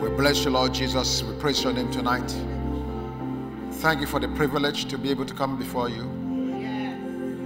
[0.00, 1.22] We bless you, Lord Jesus.
[1.22, 2.30] We praise your name tonight.
[3.76, 6.02] Thank you for the privilege to be able to come before you,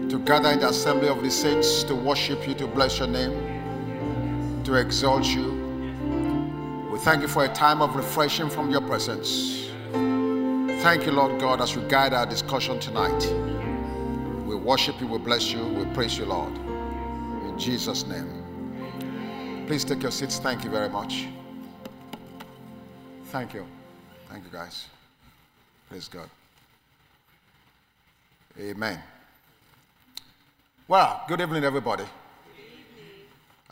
[0.08, 4.62] to gather in the assembly of the saints, to worship you, to bless your name,
[4.64, 6.88] to exalt you.
[6.90, 9.70] We thank you for a time of refreshing from your presence.
[10.82, 13.24] Thank you, Lord God, as we guide our discussion tonight.
[14.44, 16.56] We worship you, we bless you, we praise you, Lord.
[16.56, 19.64] In Jesus' name.
[19.68, 20.40] Please take your seats.
[20.40, 21.28] Thank you very much.
[23.30, 23.64] Thank you.
[24.28, 24.86] Thank you, guys.
[25.88, 26.28] Praise God.
[28.58, 28.98] Amen.
[30.88, 32.02] Well, good evening, everybody.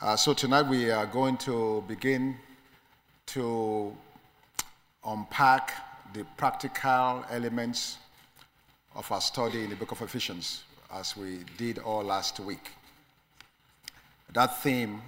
[0.00, 2.36] Uh, so, tonight we are going to begin
[3.26, 3.92] to
[5.04, 5.72] unpack
[6.12, 7.98] the practical elements
[8.94, 10.62] of our study in the book of Ephesians
[10.94, 12.70] as we did all last week.
[14.32, 15.02] That theme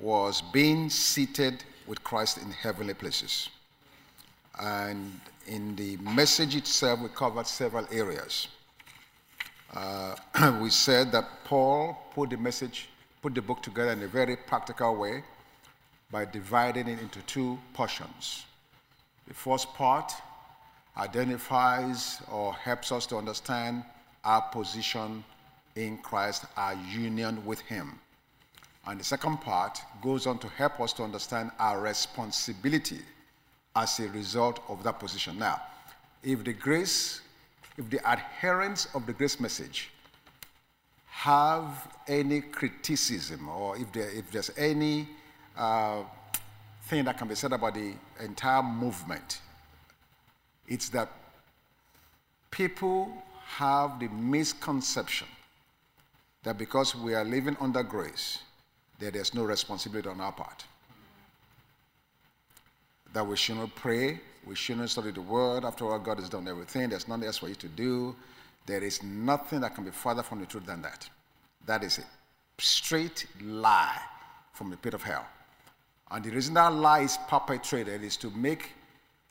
[0.00, 3.48] was being seated with Christ in heavenly places.
[4.60, 8.48] And in the message itself, we covered several areas.
[9.72, 10.14] Uh,
[10.60, 12.88] we said that Paul put the message,
[13.22, 15.22] put the book together in a very practical way
[16.10, 18.44] by dividing it into two portions.
[19.28, 20.12] The first part
[20.96, 23.84] identifies or helps us to understand
[24.24, 25.24] our position
[25.76, 27.98] in Christ, our union with Him.
[28.90, 32.98] And the second part goes on to help us to understand our responsibility
[33.76, 35.38] as a result of that position.
[35.38, 35.62] Now,
[36.24, 37.20] if the grace,
[37.78, 39.90] if the adherents of the grace message
[41.06, 45.08] have any criticism or if, there, if there's any
[45.56, 46.02] uh,
[46.86, 49.40] thing that can be said about the entire movement,
[50.66, 51.12] it's that
[52.50, 53.08] people
[53.44, 55.28] have the misconception
[56.42, 58.40] that because we are living under grace,
[59.00, 60.64] that there's no responsibility on our part.
[63.12, 65.64] That we shouldn't pray, we shouldn't study the word.
[65.64, 66.88] After all, God has done everything.
[66.88, 68.14] There's nothing else for you to do.
[68.66, 71.08] There is nothing that can be further from the truth than that.
[71.66, 72.04] That is a
[72.58, 74.00] straight lie
[74.52, 75.26] from the pit of hell.
[76.10, 78.72] And the reason that lie is perpetrated is to make,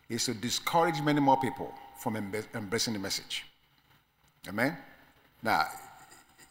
[0.09, 3.45] is to discourage many more people from embracing the message.
[4.47, 4.77] Amen?
[5.43, 5.67] Now,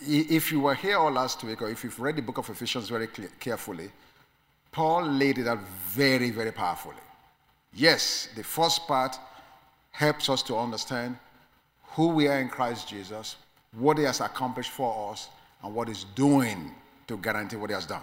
[0.00, 2.88] if you were here all last week, or if you've read the book of Ephesians
[2.88, 3.08] very
[3.40, 3.90] carefully,
[4.70, 6.94] Paul laid it out very, very powerfully.
[7.74, 9.18] Yes, the first part
[9.90, 11.16] helps us to understand
[11.82, 13.36] who we are in Christ Jesus,
[13.72, 15.28] what he has accomplished for us,
[15.62, 16.70] and what he's doing
[17.08, 18.02] to guarantee what he has done.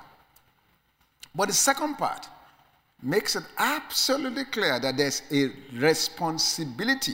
[1.34, 2.28] But the second part
[3.02, 7.14] makes it absolutely clear that there's a responsibility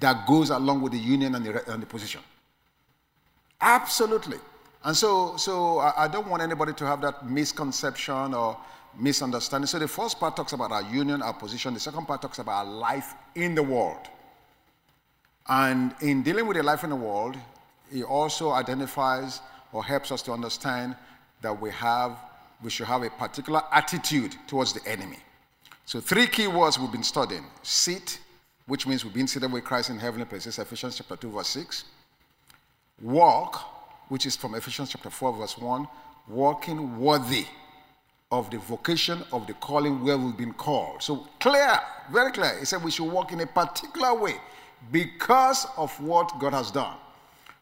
[0.00, 2.20] that goes along with the union and the, and the position.
[3.64, 4.36] Absolutely.
[4.84, 8.58] And so, so I, I don't want anybody to have that misconception or
[9.00, 9.66] misunderstanding.
[9.66, 11.72] So the first part talks about our union, our position.
[11.72, 14.06] The second part talks about our life in the world.
[15.48, 17.36] And in dealing with the life in the world,
[17.90, 19.40] he also identifies
[19.72, 20.94] or helps us to understand
[21.40, 22.18] that we have
[22.62, 25.18] we should have a particular attitude towards the enemy.
[25.86, 27.44] So three key words we've been studying.
[27.62, 28.20] Sit,
[28.66, 31.84] which means we've been seated with Christ in heavenly places, Ephesians chapter 2, verse 6
[33.02, 33.56] walk,
[34.08, 35.88] which is from Ephesians chapter 4, verse 1,
[36.28, 37.46] walking worthy
[38.30, 41.02] of the vocation of the calling where we've been called.
[41.02, 41.78] So clear,
[42.10, 42.58] very clear.
[42.58, 44.36] He said we should walk in a particular way
[44.90, 46.96] because of what God has done.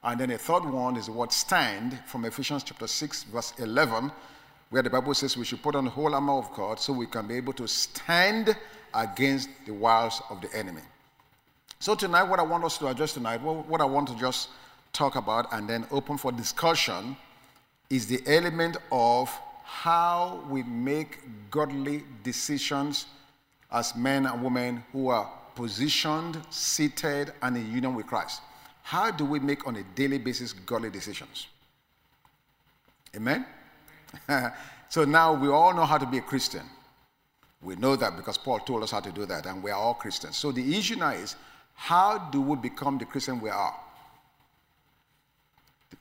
[0.05, 4.11] And then a third one is the word stand from Ephesians chapter 6, verse 11,
[4.71, 7.07] where the Bible says we should put on the whole armor of God so we
[7.07, 8.57] can be able to stand
[8.95, 10.83] against the wiles of the enemy.
[11.79, 14.49] So tonight, what I want us to address tonight, what I want to just
[14.93, 17.17] talk about and then open for discussion
[17.91, 19.31] is the element of
[19.65, 21.19] how we make
[21.51, 23.07] godly decisions
[23.71, 28.41] as men and women who are positioned, seated, and in union with Christ.
[28.83, 31.47] How do we make on a daily basis godly decisions?
[33.15, 33.47] Amen?
[34.89, 36.63] so now we all know how to be a Christian.
[37.63, 39.95] We know that because Paul told us how to do that, and we are all
[39.95, 40.37] Christians.
[40.37, 41.37] So the issue now is
[41.75, 43.75] how do we become the Christian we are?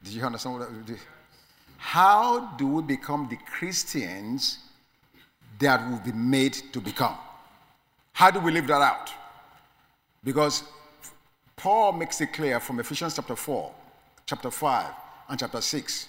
[0.04, 0.94] Did you understand what I?
[1.78, 4.60] How do we become the Christians
[5.60, 7.18] that we'll be made to become?
[8.14, 9.10] How do we live that out?
[10.24, 10.64] Because
[11.56, 13.72] Paul makes it clear from Ephesians chapter 4,
[14.26, 14.94] chapter 5,
[15.30, 16.08] and chapter 6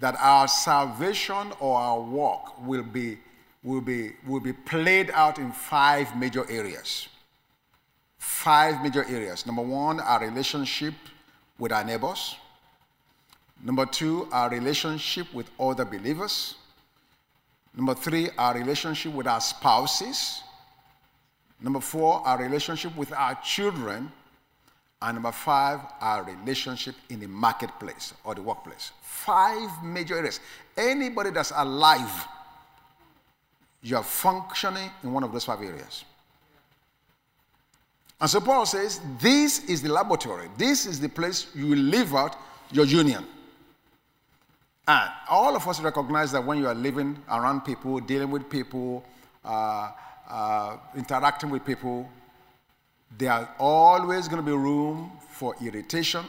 [0.00, 3.18] that our salvation or our walk will be,
[3.64, 7.08] will be, will be played out in five major areas.
[8.18, 9.44] Five major areas.
[9.46, 10.94] Number one, our relationship
[11.58, 12.36] with our neighbors.
[13.62, 16.54] Number two, our relationship with other believers.
[17.74, 20.42] Number three, our relationship with our spouses.
[21.60, 24.12] Number four, our relationship with our children.
[25.00, 28.92] And number five, our relationship in the marketplace or the workplace.
[29.02, 30.40] Five major areas.
[30.76, 32.26] Anybody that's alive,
[33.82, 36.04] you're functioning in one of those five areas.
[38.20, 40.48] And so Paul says, This is the laboratory.
[40.56, 42.36] This is the place you live out
[42.72, 43.24] your union.
[44.88, 49.04] And all of us recognize that when you are living around people, dealing with people,
[49.44, 49.90] uh,
[50.30, 52.08] uh, interacting with people,
[53.18, 56.24] there are always going to be room for irritation,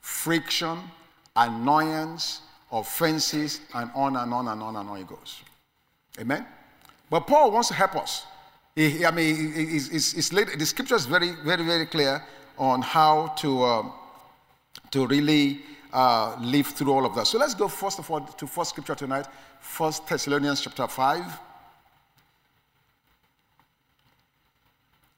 [0.00, 0.76] friction,
[1.36, 2.40] annoyance,
[2.72, 5.40] offenses, and on and on and on and on it goes.
[6.18, 6.44] Amen?
[7.08, 8.26] But Paul wants to help us.
[8.74, 12.24] He, I mean, it's, it's, laid, the scripture is very, very, very clear
[12.58, 13.92] on how to, um,
[14.90, 15.60] to really
[15.92, 17.26] uh, live through all of that.
[17.26, 19.26] So let's go first of all to first scripture tonight,
[19.60, 21.38] First Thessalonians chapter 5.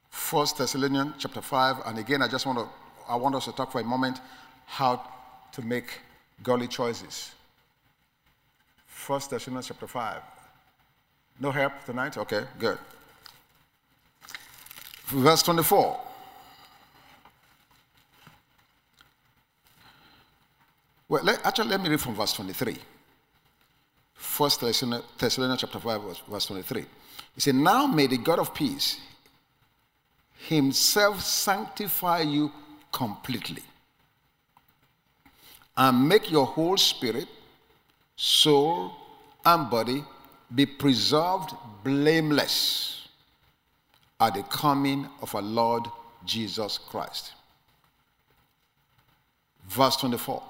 [0.09, 1.77] First Thessalonians chapter 5.
[1.85, 2.67] And again, I just want to
[3.07, 4.19] I want us to talk for a moment
[4.65, 5.01] how
[5.51, 6.01] to make
[6.43, 7.31] godly choices.
[8.87, 10.21] First Thessalonians chapter 5.
[11.39, 12.17] No help tonight?
[12.17, 12.77] Okay, good.
[15.07, 15.99] Verse 24.
[21.07, 22.77] Well, let, actually, let me read from verse 23.
[24.13, 26.85] First Thessalonians chapter 5, verse 23.
[27.35, 28.99] He said, Now may the God of peace
[30.47, 32.51] himself sanctify you
[32.91, 33.63] completely
[35.77, 37.27] and make your whole spirit,
[38.15, 38.91] soul,
[39.45, 40.03] and body
[40.53, 41.53] be preserved
[41.83, 43.07] blameless
[44.19, 45.85] at the coming of our Lord
[46.25, 47.33] Jesus Christ.
[49.67, 50.41] Verse 24.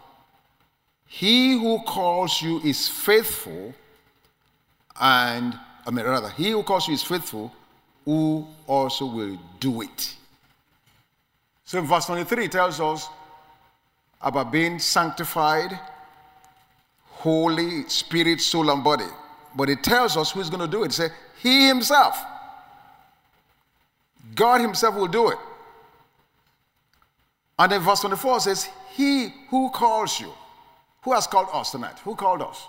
[1.07, 3.73] He who calls you is faithful,
[4.99, 7.53] and I mean, rather, he who calls you is faithful,
[8.03, 10.15] who also will do it.
[11.65, 13.07] So, in verse 23 it tells us
[14.21, 15.79] about being sanctified,
[17.03, 19.07] holy, spirit, soul, and body.
[19.55, 20.87] But it tells us who's going to do it.
[20.87, 21.11] It says,
[21.41, 22.21] He Himself.
[24.35, 25.37] God Himself will do it.
[27.57, 30.31] And then verse 24 says, He who calls you.
[31.05, 31.99] Who has called us tonight?
[31.99, 32.65] Who called us?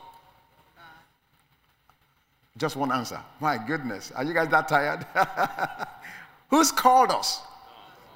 [2.59, 3.19] Just one answer.
[3.41, 4.13] My goodness.
[4.15, 5.07] Are you guys that tired?
[6.51, 7.41] Who's called us?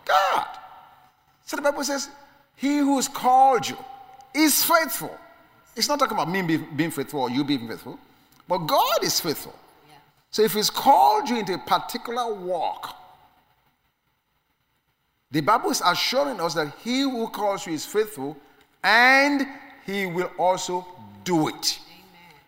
[0.04, 0.46] God.
[1.46, 2.10] So the Bible says,
[2.54, 3.78] He who's called you
[4.34, 5.18] is faithful.
[5.74, 7.98] It's not talking about me being faithful or you being faithful,
[8.46, 9.54] but God is faithful.
[9.88, 9.96] Yeah.
[10.30, 12.94] So if He's called you into a particular walk,
[15.30, 18.36] the Bible is assuring us that He who calls you is faithful
[18.84, 19.46] and
[19.86, 20.86] he will also
[21.24, 21.78] do it.
[21.88, 22.40] Amen.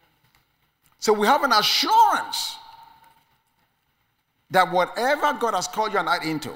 [0.99, 2.57] So we have an assurance
[4.51, 6.53] that whatever God has called you and I into,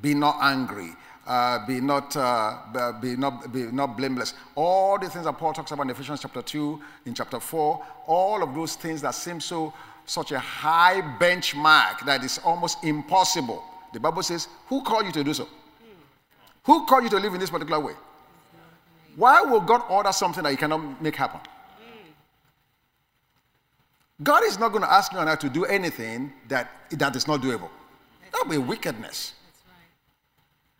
[0.00, 0.90] be not angry,
[1.26, 4.34] uh, be not uh, be not be not blameless.
[4.54, 8.42] All the things that Paul talks about in Ephesians chapter two, in chapter four, all
[8.42, 9.72] of those things that seem so
[10.04, 13.64] such a high benchmark that is almost impossible.
[13.92, 15.48] The Bible says, "Who called you to do so?
[16.64, 17.94] Who called you to live in this particular way?"
[19.16, 21.40] Why will God order something that you cannot make happen?
[24.22, 27.26] God is not going to ask you and I to do anything that, that is
[27.26, 27.68] not doable.
[28.32, 29.34] That would be wickedness.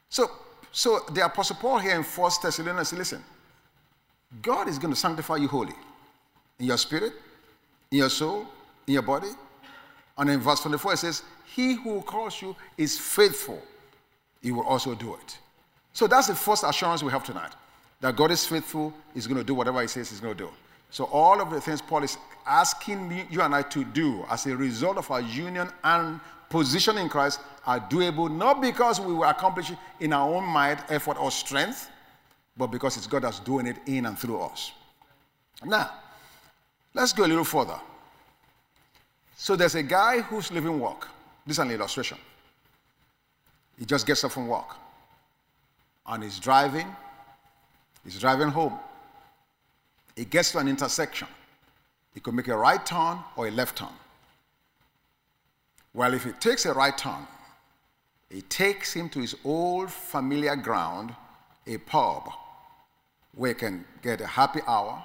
[0.08, 0.30] So,
[0.72, 3.22] so the Apostle Paul here in 1 Thessalonians, listen,
[4.42, 5.74] God is going to sanctify you wholly
[6.58, 7.12] in your spirit,
[7.90, 8.46] in your soul,
[8.86, 9.28] in your body.
[10.18, 13.60] And in verse 24, it says, He who calls you is faithful,
[14.42, 15.38] he will also do it.
[15.92, 17.52] So that's the first assurance we have tonight
[18.00, 20.50] that God is faithful, He's going to do whatever He says He's going to do.
[20.90, 24.56] So, all of the things Paul is asking you and I to do as a
[24.56, 29.70] result of our union and position in Christ are doable not because we will accomplish
[29.70, 31.90] it in our own might, effort, or strength,
[32.56, 34.72] but because it's God that's doing it in and through us.
[35.64, 35.90] Now,
[36.94, 37.78] let's go a little further.
[39.36, 41.08] So, there's a guy who's leaving work.
[41.46, 42.18] This is an illustration.
[43.78, 44.76] He just gets up from work
[46.06, 46.86] and he's driving
[48.06, 48.78] He's driving home.
[50.14, 51.26] He gets to an intersection.
[52.14, 53.88] He could make a right turn or a left turn.
[55.92, 57.26] Well, if he takes a right turn,
[58.30, 61.14] it takes him to his old familiar ground,
[61.66, 62.30] a pub,
[63.34, 65.04] where he can get a happy hour,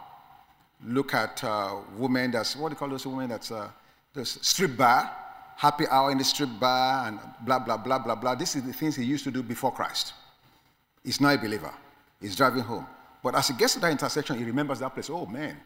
[0.86, 3.70] look at uh, women that's, what do you call those women that's, uh,
[4.24, 5.12] strip bar,
[5.58, 8.36] happy hour in the strip bar, and blah, blah, blah, blah, blah.
[8.36, 10.14] This is the things he used to do before Christ.
[11.04, 11.72] He's not a believer.
[12.22, 12.86] He's driving home.
[13.24, 15.10] But as he gets to that intersection, he remembers that place.
[15.10, 15.58] Oh man,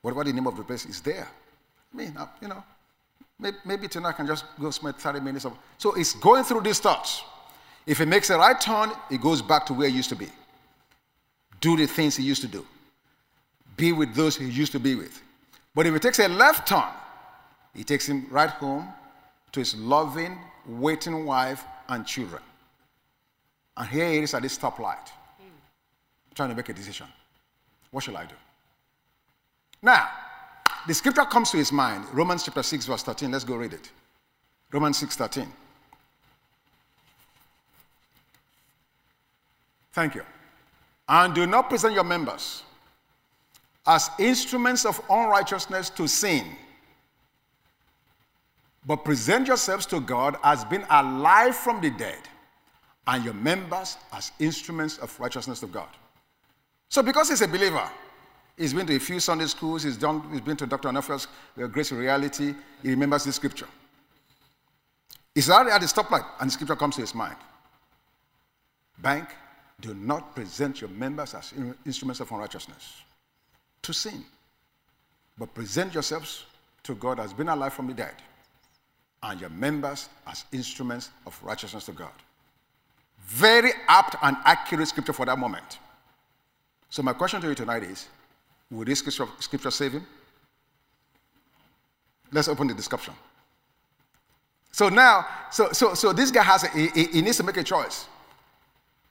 [0.00, 1.28] whatever the name of the place is there.
[1.92, 2.62] I mean, uh, you know,
[3.38, 5.56] maybe, maybe tonight I can just go spend 30 minutes of.
[5.78, 7.22] So it's going through these thoughts.
[7.86, 10.28] If it makes a right turn, it goes back to where it used to be.
[11.60, 12.66] Do the things he used to do.
[13.76, 15.22] Be with those he used to be with.
[15.74, 16.88] But if it takes a left turn,
[17.74, 18.88] he takes him right home
[19.52, 22.42] to his loving, waiting wife and children.
[23.76, 25.08] And here he is at this stoplight,
[26.34, 27.06] trying to make a decision.
[27.90, 28.34] What shall I do?
[29.82, 30.08] Now,
[30.86, 32.04] the scripture comes to his mind.
[32.12, 33.30] Romans chapter 6, verse 13.
[33.30, 33.90] Let's go read it.
[34.72, 35.46] Romans 6 13.
[39.92, 40.22] Thank you.
[41.08, 42.62] And do not present your members
[43.86, 46.46] as instruments of unrighteousness to sin,
[48.86, 52.20] but present yourselves to God as being alive from the dead,
[53.06, 55.88] and your members as instruments of righteousness of God.
[56.90, 57.88] So, because he's a believer,
[58.56, 60.88] he's been to a few Sunday schools, he's, done, he's been to Dr.
[60.88, 63.68] Onofria's uh, Grace Reality, he remembers the scripture.
[65.32, 67.36] He's already at the stoplight, and the scripture comes to his mind.
[68.98, 69.28] Bank,
[69.80, 71.54] do not present your members as
[71.86, 73.02] instruments of unrighteousness
[73.82, 74.24] to sin,
[75.38, 76.44] but present yourselves
[76.82, 78.14] to God as being alive from the dead,
[79.22, 82.10] and your members as instruments of righteousness to God.
[83.26, 85.78] Very apt and accurate scripture for that moment.
[86.90, 88.08] So, my question to you tonight is
[88.70, 90.06] Will this scripture, scripture save him?
[92.32, 93.14] Let's open the discussion.
[94.72, 97.64] So now, so, so, so this guy has, a, he, he needs to make a
[97.64, 98.06] choice.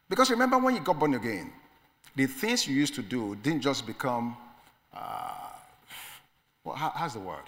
[0.08, 1.52] Because remember when you got born again,
[2.16, 4.38] the things you used to do didn't just become
[4.94, 5.50] uh,
[6.64, 7.44] well, how, how's the word?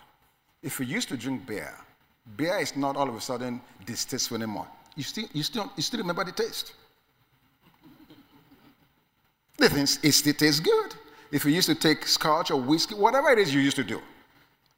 [0.64, 1.74] If you used to drink beer,
[2.38, 4.68] beer is not all of a sudden distasteful anymore.
[4.96, 6.74] You still, you still, you still remember the taste.
[9.62, 10.96] The thing it tastes good.
[11.32, 14.02] If you used to take scotch or whiskey, whatever it is you used to do,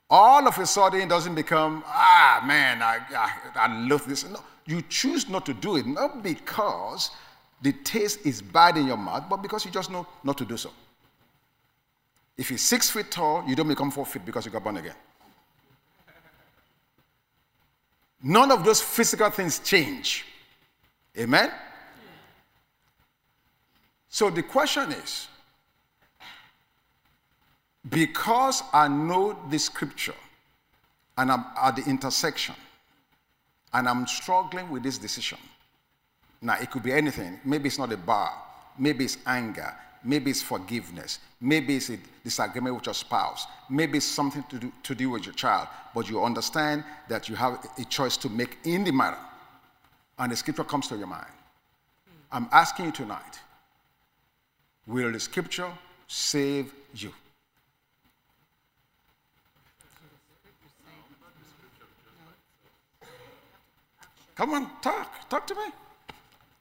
[0.09, 4.29] all of a sudden it doesn't become, ah, man, I, I, I love this.
[4.29, 7.11] No, you choose not to do it, not because
[7.61, 10.57] the taste is bad in your mouth, but because you just know not to do
[10.57, 10.69] so.
[12.37, 14.95] If you're six feet tall, you don't become four feet because you got born again.
[18.21, 20.25] None of those physical things change.
[21.17, 21.51] Amen?
[24.13, 25.27] So the question is
[27.89, 30.13] because I know the scripture
[31.17, 32.53] and I'm at the intersection
[33.73, 35.39] and I'm struggling with this decision.
[36.43, 37.39] Now, it could be anything.
[37.43, 38.31] Maybe it's not a bar,
[38.77, 39.73] maybe it's anger,
[40.05, 41.19] Maybe it's forgiveness.
[41.39, 43.47] Maybe it's a disagreement with your spouse.
[43.69, 45.69] Maybe it's something to do, to do with your child.
[45.95, 49.17] But you understand that you have a choice to make in the matter.
[50.19, 51.31] And the scripture comes to your mind.
[52.33, 53.39] I'm asking you tonight
[54.87, 55.71] will the scripture
[56.07, 57.11] save you?
[64.35, 65.29] Come on, talk.
[65.29, 65.65] Talk to me.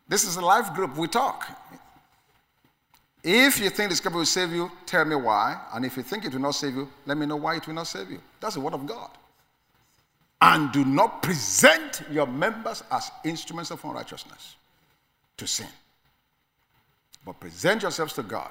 [0.08, 0.96] This is a life group.
[0.96, 1.48] We talk.
[3.24, 5.58] If you think the scripture will save you, tell me why.
[5.72, 7.74] And if you think it will not save you, let me know why it will
[7.74, 8.20] not save you.
[8.40, 9.10] That's the word of God.
[10.40, 14.56] And do not present your members as instruments of unrighteousness
[15.36, 15.68] to sin.
[17.24, 18.50] But present yourselves to God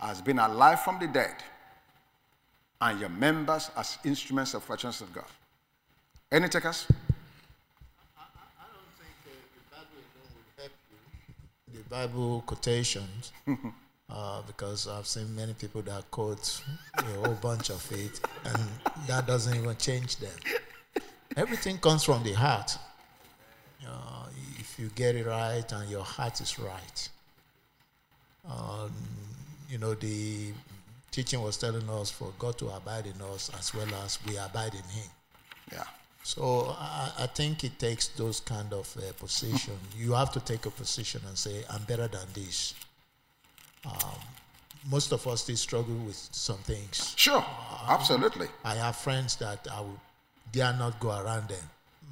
[0.00, 1.34] as being alive from the dead,
[2.80, 5.24] and your members as instruments of righteousness of God.
[6.32, 6.86] Any takers?
[8.16, 10.72] I, I don't think the Bible will help
[11.70, 11.82] you.
[11.82, 13.32] The Bible quotations
[14.10, 16.62] uh, because I've seen many people that quote
[16.96, 18.68] a whole bunch of it, and
[19.06, 20.32] that doesn't even change them.
[21.36, 22.76] Everything comes from the heart.
[23.86, 24.26] Uh,
[24.58, 27.08] if you get it right and your heart is right,
[28.48, 28.92] um,
[29.68, 30.52] you know the
[31.10, 34.74] teaching was telling us for God to abide in us as well as we abide
[34.74, 35.10] in Him.
[35.72, 35.84] Yeah.
[36.22, 39.74] So I, I think it takes those kind of uh, position.
[39.96, 42.74] you have to take a position and say, "I'm better than this."
[43.84, 44.18] Um,
[44.88, 47.14] most of us still struggle with some things.
[47.16, 47.44] Sure,
[47.88, 48.48] absolutely.
[48.64, 50.00] I have friends that I would
[50.52, 51.64] dare not go around them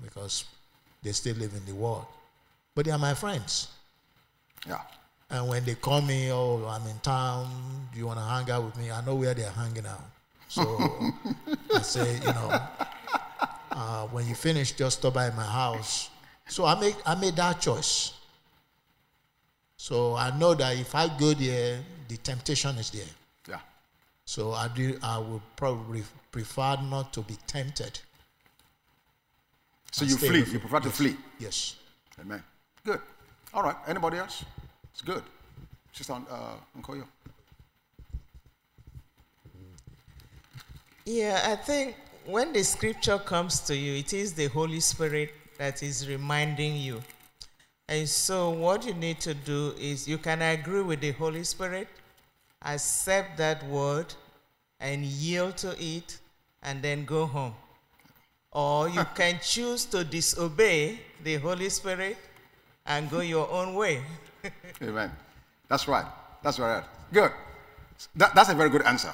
[0.03, 0.45] because
[1.03, 2.07] they still live in the world.
[2.75, 3.69] But they are my friends.
[4.67, 4.81] Yeah.
[5.31, 7.51] And when they call me, oh, I'm in town,
[7.93, 8.91] do you want to hang out with me?
[8.91, 10.05] I know where they're hanging out.
[10.49, 10.63] So
[11.75, 12.61] I say, you know,
[13.73, 16.09] uh, when you finish, just stop by my house.
[16.49, 18.15] So I made, I made that choice.
[19.77, 23.03] So I know that if I go there, the temptation is there.
[23.49, 23.61] Yeah.
[24.25, 24.99] So I do.
[25.03, 28.01] I would probably prefer not to be tempted.
[29.93, 30.45] So you flee.
[30.51, 30.85] You prefer yes.
[30.85, 31.17] to flee.
[31.39, 31.77] Yes.
[32.21, 32.43] Amen.
[32.85, 33.01] Good.
[33.55, 33.77] All right.
[33.87, 34.45] Anybody else?
[34.93, 35.23] It's good.
[35.93, 37.05] Sister uh, Nkoyo.
[41.05, 45.83] Yeah, I think when the scripture comes to you, it is the Holy Spirit that
[45.83, 47.03] is reminding you.
[47.89, 51.89] And so, what you need to do is you can agree with the Holy Spirit,
[52.63, 54.13] accept that word,
[54.79, 56.19] and yield to it,
[56.63, 57.55] and then go home.
[58.53, 62.19] Or you can choose to disobey the Holy Spirit
[62.85, 64.03] and go your own way.
[64.83, 65.11] Amen.
[65.69, 66.07] That's right.
[66.43, 66.85] That's right.
[67.13, 67.33] Good.
[68.17, 69.13] That, that's a very good answer.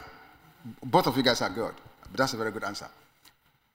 [0.83, 1.75] Both of you guys are good.
[2.03, 2.87] But that's a very good answer.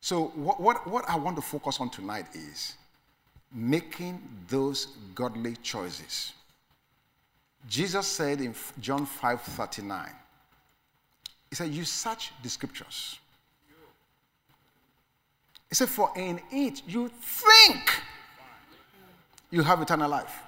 [0.01, 2.75] So, what, what, what I want to focus on tonight is
[3.53, 6.33] making those godly choices.
[7.67, 10.09] Jesus said in John 5 39,
[11.49, 13.19] He said, You search the scriptures.
[15.67, 17.91] He said, For in it you think
[19.51, 20.43] you have eternal life.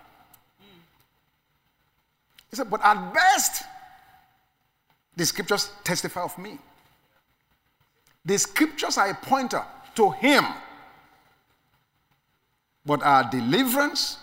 [2.52, 3.64] He said, But at best,
[5.16, 6.60] the scriptures testify of me.
[8.26, 9.64] The scriptures are a pointer
[9.96, 10.46] to Him.
[12.86, 14.18] But our deliverance,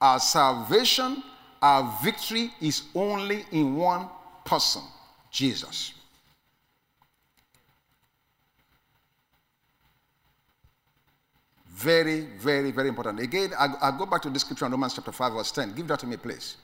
[0.00, 1.22] our salvation,
[1.62, 4.08] our victory is only in one
[4.44, 4.82] person
[5.30, 5.92] Jesus.
[11.68, 13.20] Very, very, very important.
[13.20, 15.74] Again, I, I go back to the scripture in Romans chapter 5, verse 10.
[15.74, 16.56] Give that to me, please.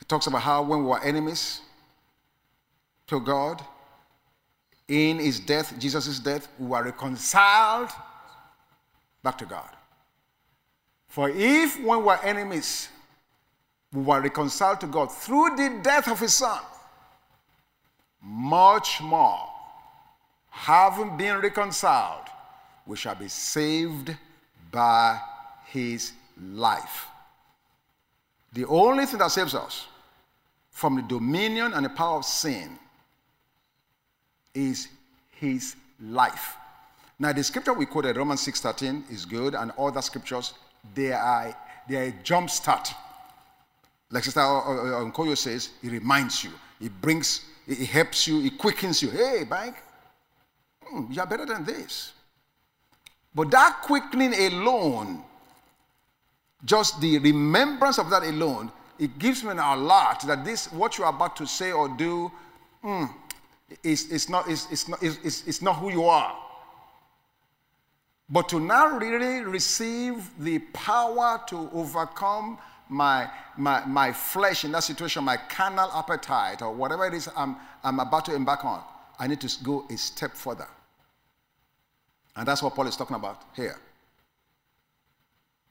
[0.00, 1.60] It talks about how when we were enemies
[3.06, 3.62] to God,
[4.88, 7.90] in his death, Jesus' death, we were reconciled
[9.22, 9.68] back to God.
[11.08, 12.88] For if when we were enemies,
[13.92, 16.60] we were reconciled to God through the death of his son,
[18.22, 19.48] much more,
[20.50, 22.26] having been reconciled,
[22.86, 24.14] we shall be saved
[24.70, 25.18] by
[25.66, 27.06] his life.
[28.56, 29.86] The only thing that saves us
[30.70, 32.78] from the dominion and the power of sin
[34.54, 34.88] is
[35.38, 36.56] his life.
[37.18, 40.54] Now, the scripture we quoted, Romans 6.13, is good, and other scriptures,
[40.94, 41.54] they are,
[41.86, 42.94] they are a jump start.
[44.10, 49.10] Like Sister Nkoyo says, it reminds you, it brings, it helps you, it quickens you.
[49.10, 49.76] Hey, bank,
[50.82, 52.14] hmm, you are better than this.
[53.34, 55.22] But that quickening alone,
[56.64, 61.08] just the remembrance of that alone, it gives me an alert that this, what you're
[61.08, 62.30] about to say or do,
[62.82, 63.08] mm,
[63.82, 66.36] is, is, not, is, is, not, is, is not who you are.
[68.28, 74.84] But to now really receive the power to overcome my, my, my flesh in that
[74.84, 78.82] situation, my carnal appetite, or whatever it is I'm, I'm about to embark on,
[79.18, 80.68] I need to go a step further.
[82.34, 83.78] And that's what Paul is talking about here.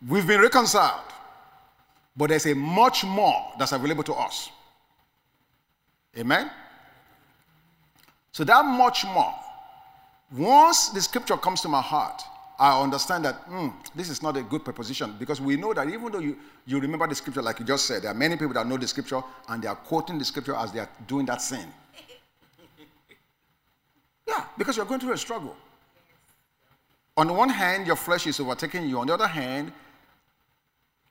[0.08, 1.02] We've been reconciled,
[2.16, 4.50] but there's a much more that's available to us.
[6.18, 6.52] Amen?
[8.32, 9.34] So, that much more,
[10.32, 12.22] once the scripture comes to my heart,
[12.60, 16.12] I understand that mm, this is not a good preposition because we know that even
[16.12, 18.66] though you, you remember the scripture, like you just said, there are many people that
[18.66, 21.66] know the scripture and they are quoting the scripture as they are doing that sin.
[24.28, 25.56] Yeah, because you're going through a struggle.
[27.16, 29.00] On the one hand, your flesh is overtaking you.
[29.00, 29.72] On the other hand,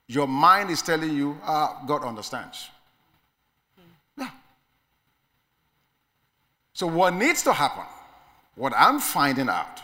[0.07, 2.69] your mind is telling you, ah, God understands.
[4.17, 4.31] Yeah.
[6.73, 7.85] So, what needs to happen,
[8.55, 9.81] what I'm finding out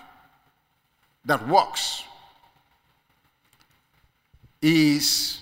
[1.25, 2.05] that works,
[4.61, 5.41] is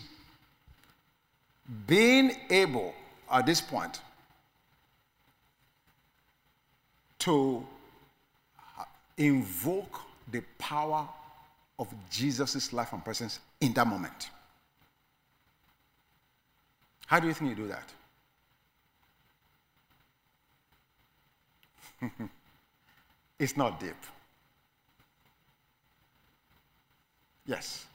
[1.87, 2.95] being able
[3.31, 4.01] at this point
[7.19, 7.67] to
[9.17, 11.09] invoke the power
[11.79, 14.31] of Jesus' life and presence in that moment.
[17.09, 17.91] How do you think you do that?
[23.39, 23.97] it's not deep.
[27.47, 27.87] Yes.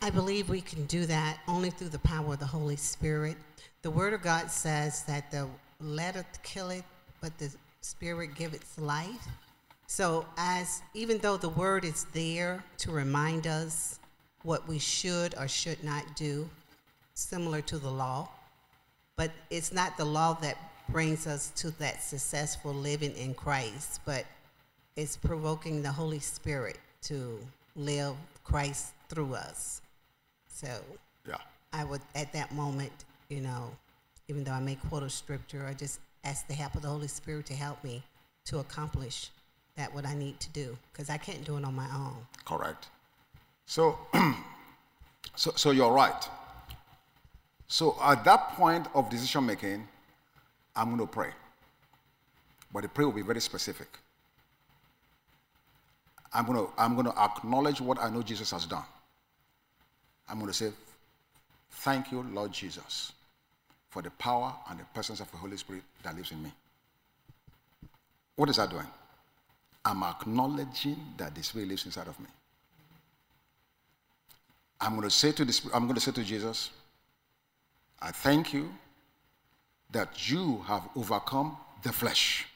[0.00, 3.36] I believe we can do that only through the power of the Holy Spirit.
[3.82, 5.46] The Word of God says that the
[5.80, 6.82] letter kill it,
[7.20, 9.28] but the Spirit give its life.
[9.94, 14.00] So, as even though the Word is there to remind us
[14.42, 16.48] what we should or should not do,
[17.12, 18.30] similar to the law,
[19.16, 20.56] but it's not the law that
[20.88, 24.24] brings us to that successful living in Christ, but
[24.96, 27.38] it's provoking the Holy Spirit to
[27.76, 29.82] live Christ through us.
[30.48, 30.68] So
[31.28, 31.36] Yeah.
[31.74, 33.76] I would, at that moment, you know,
[34.28, 37.08] even though I may quote a scripture, I just ask the help of the Holy
[37.08, 38.02] Spirit to help me
[38.46, 39.30] to accomplish
[39.76, 42.16] that what I need to do, because I can't do it on my own.
[42.44, 42.88] Correct.
[43.66, 43.98] So,
[45.36, 46.28] so, so you're right.
[47.68, 49.88] So at that point of decision making,
[50.76, 51.30] I'm going to pray.
[52.72, 53.88] But the prayer will be very specific.
[56.34, 58.84] I'm going to, I'm going to acknowledge what I know Jesus has done.
[60.28, 60.70] I'm going to say,
[61.70, 63.12] Thank you, Lord Jesus,
[63.90, 66.52] for the power and the presence of the Holy Spirit that lives in me.
[68.36, 68.86] What is that doing?
[69.84, 72.26] I'm acknowledging that the Spirit lives inside of me.
[74.80, 76.70] I'm going to say to this, I'm going to say to Jesus,
[78.00, 78.68] I thank you
[79.92, 82.46] that you have overcome the flesh.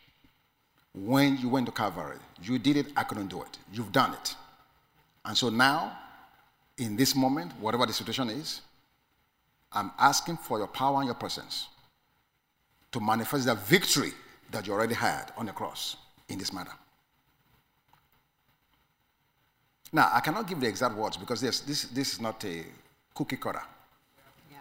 [0.94, 3.58] When you went to Calvary, you did it, I couldn't do it.
[3.72, 4.34] You've done it.
[5.24, 5.96] And so now,
[6.78, 8.60] in this moment, whatever the situation is,
[9.72, 11.68] I'm asking for your power and your presence
[12.92, 14.12] to manifest the victory
[14.50, 15.96] that you already had on the cross
[16.28, 16.72] in this matter.
[19.92, 22.64] Now, I cannot give the exact words because this, this, this is not a
[23.14, 23.62] cookie cutter.
[24.50, 24.58] Yeah.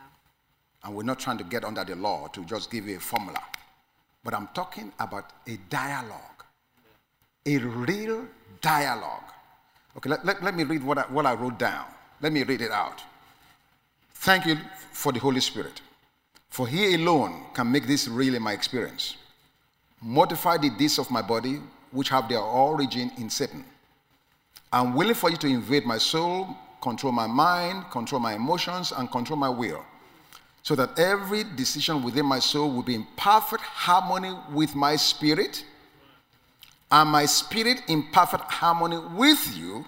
[0.83, 3.41] And we're not trying to get under the law to just give you a formula.
[4.23, 6.43] But I'm talking about a dialogue,
[7.45, 8.25] a real
[8.61, 9.23] dialogue.
[9.97, 11.85] Okay, let, let, let me read what I, what I wrote down.
[12.21, 13.01] Let me read it out.
[14.15, 14.57] Thank you
[14.91, 15.81] for the Holy Spirit,
[16.49, 19.17] for He alone can make this real in my experience.
[20.01, 21.59] Mortify the deeds of my body,
[21.91, 23.63] which have their origin in Satan.
[24.75, 26.49] I'm willing for you to invade my soul,
[26.81, 29.85] control my mind, control my emotions, and control my will,
[30.63, 35.63] so that every decision within my soul will be in perfect harmony with my spirit,
[36.91, 39.85] and my spirit in perfect harmony with you,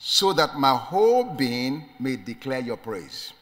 [0.00, 3.32] so that my whole being may declare your praise.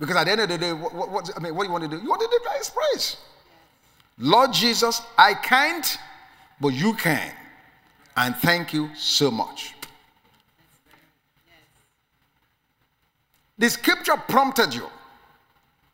[0.00, 1.72] Because at the end of the day, what, what, what, I mean, what do you
[1.72, 2.02] want to do?
[2.02, 3.18] You want to declare His praise.
[4.16, 5.98] Lord Jesus, I can't,
[6.58, 7.34] but you can.
[8.18, 9.74] And thank you so much.
[13.56, 14.88] The scripture prompted you.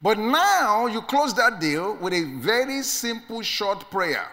[0.01, 4.27] But now you close that deal with a very simple, short prayer.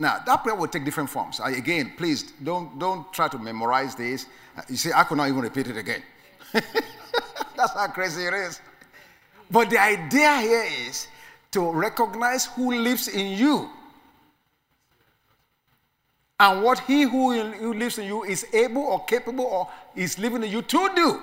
[0.00, 1.38] Now, that prayer will take different forms.
[1.38, 4.26] I, again, please don't, don't try to memorize this.
[4.56, 6.02] Uh, you see, I could not even repeat it again.
[6.52, 8.60] That's how crazy it is.
[9.48, 11.06] But the idea here is
[11.52, 13.70] to recognize who lives in you
[16.40, 20.42] and what he who, who lives in you is able or capable or is living
[20.42, 21.22] in you to do.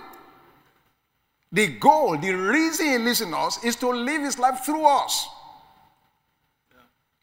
[1.52, 5.28] The goal, the reason he lives in us is to live his life through us.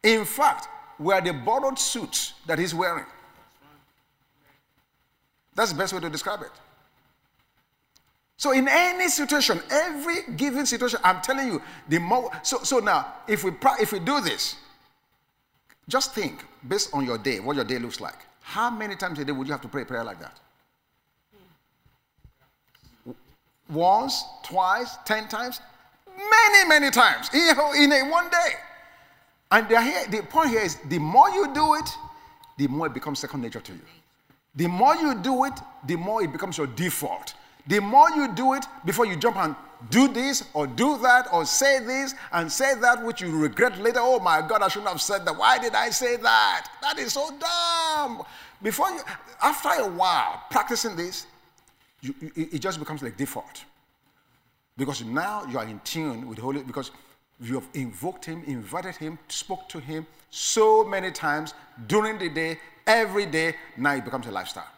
[0.02, 0.68] In fact,
[0.98, 3.04] we are the borrowed suits that he's wearing.
[5.54, 6.50] That's the best way to describe it.
[8.36, 13.14] So in any situation, every given situation, I'm telling you, the more so so now
[13.26, 14.56] if we if we do this,
[15.88, 18.18] just think based on your day, what your day looks like.
[18.40, 20.38] How many times a day would you have to pray a prayer like that?
[23.68, 25.60] Once, twice, ten times,
[26.16, 28.52] many, many times in, a one day.
[29.50, 31.88] And here, the point here is the more you do it,
[32.58, 33.80] the more it becomes second nature to you.
[34.54, 35.52] The more you do it,
[35.86, 37.34] the more it becomes your default.
[37.66, 39.54] The more you do it before you jump and
[39.90, 44.00] do this or do that or say this and say that which you regret later.
[44.00, 45.36] Oh my God, I shouldn't have said that.
[45.36, 46.68] Why did I say that?
[46.82, 48.22] That is so dumb.
[48.62, 49.00] Before you,
[49.42, 51.26] after a while practicing this,
[52.00, 53.64] you, it just becomes like default.
[54.76, 56.90] Because now you are in tune with the Holy, because
[57.40, 61.54] you have invoked Him, invited Him, spoke to Him so many times
[61.86, 63.54] during the day, every day.
[63.76, 64.68] Now it becomes a lifestyle.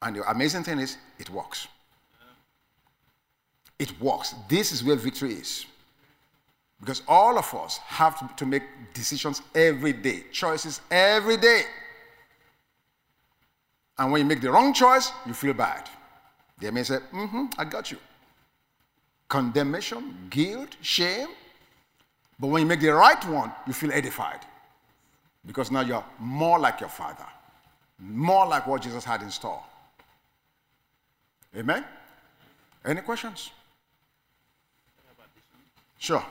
[0.00, 1.68] And the amazing thing is, it works.
[3.82, 4.36] It works.
[4.48, 5.66] This is where victory is.
[6.78, 8.62] Because all of us have to make
[8.94, 11.62] decisions every day, choices every day.
[13.98, 15.90] And when you make the wrong choice, you feel bad.
[16.60, 17.98] They may say, mm hmm, I got you.
[19.28, 21.28] Condemnation, guilt, shame.
[22.38, 24.42] But when you make the right one, you feel edified.
[25.44, 27.26] Because now you're more like your father,
[27.98, 29.62] more like what Jesus had in store.
[31.56, 31.84] Amen?
[32.84, 33.50] Any questions?
[36.02, 36.24] Sure.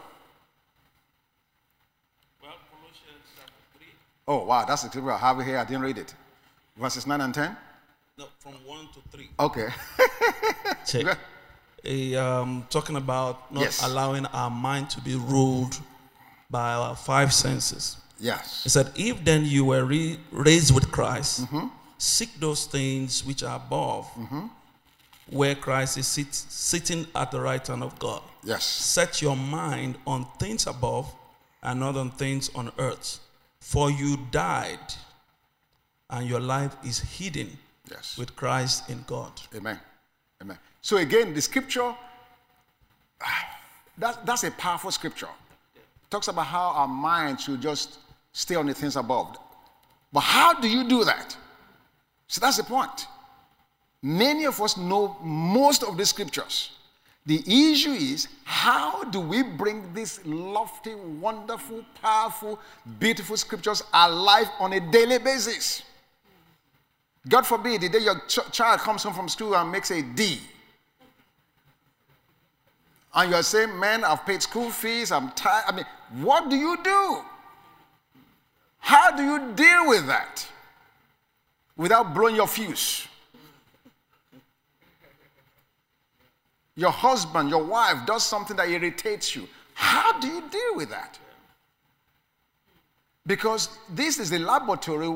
[2.41, 3.87] Well, Colossians chapter 3.
[4.27, 5.57] Oh, wow, that's the scripture I have it here.
[5.59, 6.13] I didn't read it.
[6.75, 7.55] Verses 9 and 10?
[8.17, 9.29] No, from 1 to 3.
[9.39, 9.67] Okay.
[10.85, 11.17] Check.
[11.85, 13.81] A, um, talking about not Yes.
[13.81, 15.79] allowing our mind to be ruled
[16.49, 17.95] by our five senses.
[18.19, 18.63] yes.
[18.63, 21.45] He said, If then you were re- raised with Christ,
[21.97, 24.05] seek those things which are above,
[25.29, 28.21] where Christ is sit- sitting at the right hand of God.
[28.43, 28.63] Yes.
[28.65, 31.13] Set your mind on things above
[31.61, 33.19] and not on things on earth.
[33.59, 34.79] For you died,
[36.09, 37.57] and your life is hidden
[37.89, 38.17] Yes.
[38.17, 39.31] with Christ in God.
[39.55, 39.79] Amen.
[40.41, 40.57] Amen.
[40.81, 41.93] So again, the scripture,
[43.97, 45.27] That, that's a powerful scripture.
[46.09, 47.99] Talks about how our mind should just
[48.33, 49.37] stay on the things above.
[50.11, 51.37] But how do you do that?
[52.27, 53.07] So that's the point.
[54.01, 56.71] Many of us know most of the scriptures.
[57.25, 62.59] The issue is how do we bring these lofty, wonderful, powerful,
[62.99, 65.83] beautiful scriptures alive on a daily basis?
[67.29, 70.39] God forbid the day your ch- child comes home from school and makes a D.
[73.13, 75.65] And you're saying, man, I've paid school fees, I'm tired.
[75.67, 75.85] I mean,
[76.21, 77.21] what do you do?
[78.79, 80.47] How do you deal with that
[81.77, 83.07] without blowing your fuse?
[86.75, 89.47] Your husband, your wife does something that irritates you.
[89.73, 91.19] How do you deal with that?
[93.25, 95.07] Because this is the laboratory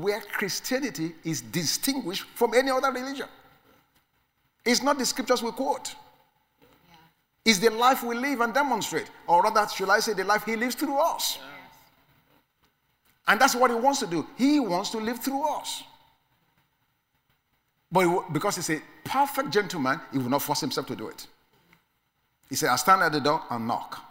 [0.00, 3.28] where Christianity is distinguished from any other religion.
[4.64, 5.94] It's not the scriptures we quote.
[7.44, 9.10] It's the life we live and demonstrate.
[9.26, 11.38] Or rather, should I say, the life he lives through us.
[13.28, 14.26] And that's what he wants to do.
[14.36, 15.82] He wants to live through us.
[17.94, 21.28] But because he's a perfect gentleman, he will not force himself to do it.
[22.48, 24.02] He said, I stand at the door and knock.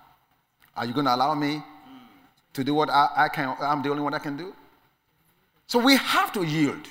[0.77, 1.61] Are you going to allow me
[2.53, 3.53] to do what I, I can?
[3.59, 4.55] I'm the only one that can do.
[5.67, 6.87] So we have to yield.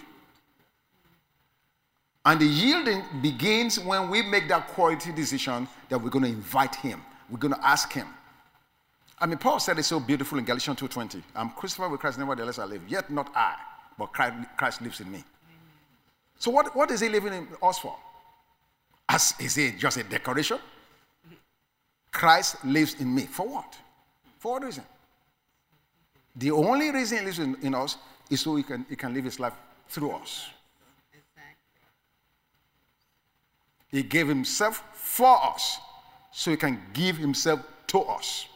[2.26, 6.74] And the yielding begins when we make that quality decision that we're going to invite
[6.74, 7.00] him.
[7.30, 8.08] We're going to ask him.
[9.18, 11.22] I mean, Paul said it so beautiful in Galatians 2.20.
[11.34, 12.82] I'm crucified with Christ, nevertheless I live.
[12.86, 13.54] Yet not I,
[13.96, 15.24] but Christ lives in me.
[16.42, 17.94] So what, what is he living in us for?
[19.08, 20.58] As, is it just a decoration?
[22.10, 23.26] Christ lives in me.
[23.26, 23.78] For what?
[24.40, 24.82] For what reason?
[26.34, 27.96] The only reason he lives in, in us
[28.28, 29.52] is so he can, he can live his life
[29.88, 30.48] through us.
[33.92, 35.78] He gave himself for us
[36.32, 38.46] so he can give himself to us.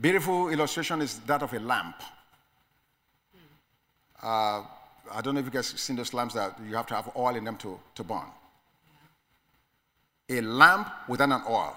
[0.00, 1.96] Beautiful illustration is that of a lamp.
[4.22, 4.62] Uh,
[5.12, 7.36] I don't know if you guys seen those lamps that you have to have oil
[7.36, 8.26] in them to, to burn.
[10.28, 11.76] A lamp without an oil,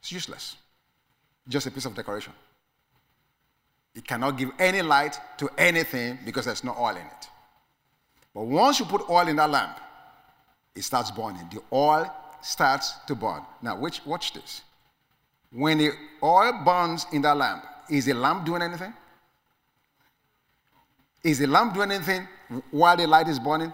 [0.00, 0.56] it's useless.
[1.48, 2.32] Just a piece of decoration.
[3.94, 7.28] It cannot give any light to anything because there's no oil in it.
[8.34, 9.80] But once you put oil in that lamp,
[10.76, 11.48] it starts burning.
[11.52, 13.42] The oil starts to burn.
[13.60, 14.62] Now, which, watch this.
[15.50, 18.92] When the oil burns in that lamp, is the lamp doing anything?
[21.22, 22.26] Is the lamp doing anything
[22.70, 23.72] while the light is burning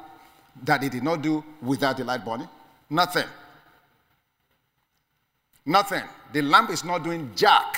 [0.62, 2.48] that it did not do without the light burning?
[2.88, 3.26] Nothing.
[5.66, 6.02] Nothing.
[6.32, 7.76] The lamp is not doing jack.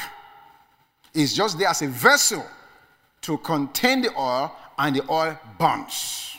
[1.15, 2.45] It's just there as a vessel
[3.23, 6.37] to contain the oil, and the oil burns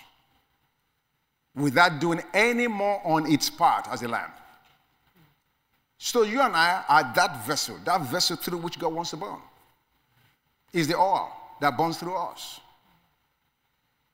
[1.55, 4.33] without doing any more on its part as a lamp.
[5.97, 9.39] So you and I are that vessel, that vessel through which God wants to burn.
[10.71, 12.59] Is the oil that burns through us.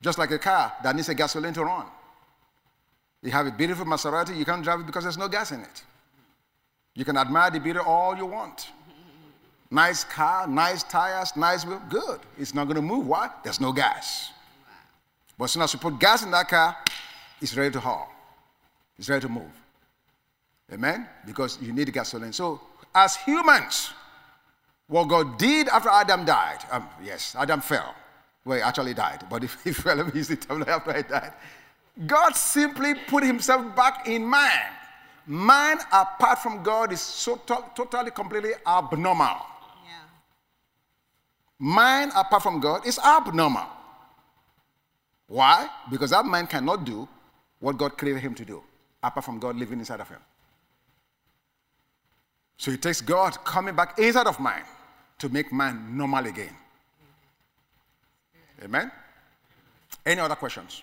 [0.04, 1.86] Just like a car that needs a gasoline to run.
[3.22, 5.82] You have a beautiful Maserati, you can't drive it because there's no gas in it.
[6.94, 8.70] You can admire the beauty all you want.
[9.70, 12.20] Nice car, nice tires, nice wheel, good.
[12.38, 13.06] It's not going to move.
[13.06, 13.30] Why?
[13.42, 14.30] There's no gas.
[15.38, 16.76] But as soon as you put gas in that car,
[17.40, 18.12] it's ready to haul.
[18.98, 19.54] It's ready to move.
[20.70, 21.08] Amen?
[21.26, 22.34] Because you need gasoline.
[22.34, 22.60] So,
[22.94, 23.94] as humans,
[24.86, 27.94] what God did after Adam died, um, yes, Adam fell.
[28.44, 31.32] Well, he actually died, but if he fell, he's the time after he died.
[32.06, 34.72] God simply put himself back in man.
[35.26, 39.38] Man, apart from God, is so to- totally, completely abnormal.
[39.86, 40.02] Yeah.
[41.58, 43.66] Man, apart from God, is abnormal.
[45.26, 45.68] Why?
[45.90, 47.08] Because that man cannot do
[47.60, 48.62] what God created him to do,
[49.02, 50.20] apart from God living inside of him.
[52.58, 54.62] So it takes God coming back inside of man
[55.18, 56.54] to make man normal again.
[58.64, 58.90] Amen?
[60.06, 60.82] Any other questions?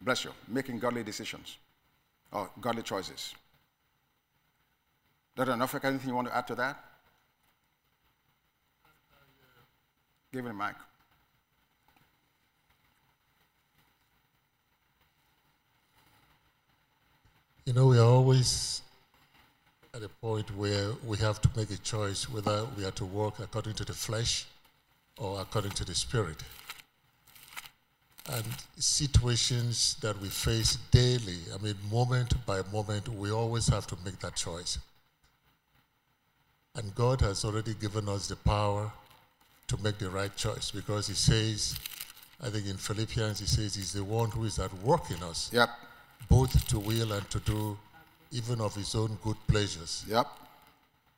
[0.00, 0.32] Bless you.
[0.48, 1.58] Making godly decisions
[2.32, 3.34] or godly choices.
[5.36, 5.56] Dr.
[5.56, 6.84] Norfolk, anything you want to add to that?
[10.32, 10.74] Give me the mic.
[17.64, 18.82] You know, we are always
[19.94, 23.38] at a point where we have to make a choice whether we are to walk
[23.40, 24.46] according to the flesh
[25.18, 26.36] or according to the spirit.
[28.30, 28.44] And
[28.78, 34.18] situations that we face daily, I mean, moment by moment, we always have to make
[34.20, 34.78] that choice.
[36.74, 38.92] And God has already given us the power
[39.68, 41.78] to make the right choice because He says,
[42.42, 45.50] I think in Philippians, He says, He's the one who is at work in us.
[45.52, 45.70] Yep
[46.28, 47.76] both to will and to do,
[48.30, 50.04] even of his own good pleasures.
[50.08, 50.26] Yep.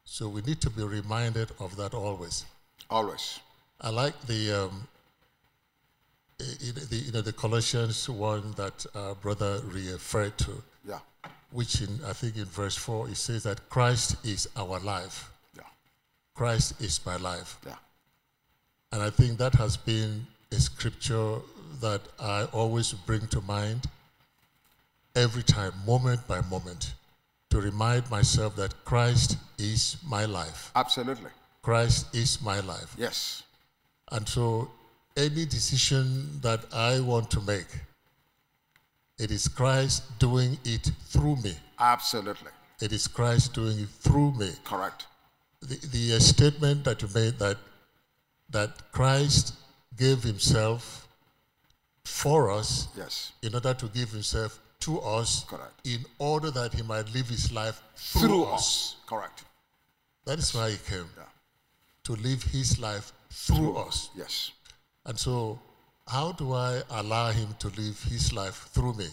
[0.04, 2.44] So we need to be reminded of that always.
[2.88, 3.40] Always.
[3.80, 4.88] I like the, um,
[6.40, 6.44] i-
[6.90, 8.86] the you know the Colossians one that
[9.22, 11.00] brother referred to, Yeah.
[11.50, 15.30] which in I think in verse four it says that Christ is our life.
[15.56, 15.64] Yeah.
[16.34, 17.76] Christ is my life, Yeah.
[18.92, 21.40] and I think that has been a scripture
[21.80, 23.86] that I always bring to mind
[25.14, 26.94] every time, moment by moment,
[27.50, 30.70] to remind myself that Christ is my life.
[30.76, 31.30] Absolutely.
[31.62, 32.94] Christ is my life.
[32.96, 33.42] Yes.
[34.10, 34.70] And so,
[35.16, 37.66] any decision that I want to make,
[39.18, 41.54] it is Christ doing it through me.
[41.78, 42.50] Absolutely.
[42.80, 44.50] It is Christ doing it through me.
[44.64, 45.06] Correct.
[45.60, 47.58] The, the uh, statement that you made that
[48.48, 49.54] that Christ
[49.96, 51.06] gave Himself
[52.04, 53.32] for us Yes.
[53.42, 55.74] in order to give Himself to us, Correct.
[55.86, 58.60] in order that He might live His life through, Through us.
[58.60, 58.96] us.
[59.06, 59.44] Correct.
[60.24, 61.24] That is why He came Yeah.
[62.04, 64.10] to live His life through us.
[64.16, 64.52] Yes.
[65.06, 65.58] And so,
[66.06, 69.08] how do I allow him to live his life through me?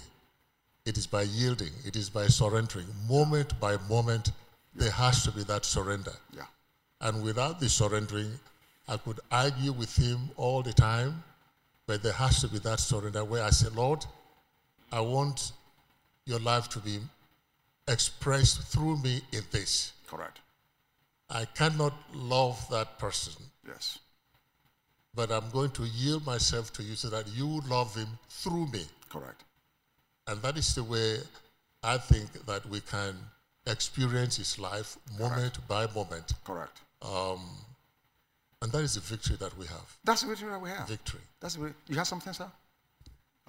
[0.86, 2.88] It is by yielding, it is by surrendering.
[3.08, 4.32] Moment by moment,
[4.74, 6.14] there has to be that surrender.
[6.36, 6.46] Yeah.
[7.02, 8.32] And without the surrendering,
[8.88, 11.24] I could argue with him all the time,
[11.86, 14.06] but there has to be that surrender where I say, Lord,
[14.92, 15.52] I want
[16.26, 17.00] your life to be
[17.88, 19.92] expressed through me in this.
[20.08, 20.40] Correct.
[21.30, 23.34] I cannot love that person
[23.68, 24.00] Yes.
[25.18, 28.84] But I'm going to yield myself to you so that you love him through me.
[29.10, 29.44] Correct.
[30.28, 31.18] And that is the way
[31.84, 33.16] I think that we can
[33.66, 36.34] experience his life moment by moment.
[36.46, 36.82] Correct.
[37.02, 37.42] Um,
[38.62, 39.98] and that is the victory that we have.
[40.04, 40.88] That's the victory that we have.
[40.88, 41.22] Victory.
[41.40, 42.52] That's the, you have something, sir?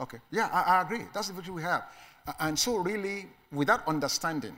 [0.01, 0.19] Okay.
[0.31, 1.05] Yeah, I, I agree.
[1.13, 1.85] That's the victory we have.
[2.41, 4.57] And so, really, without understanding,